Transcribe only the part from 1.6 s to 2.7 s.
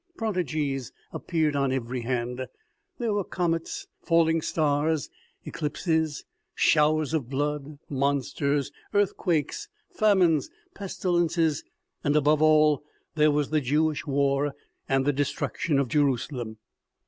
every hand;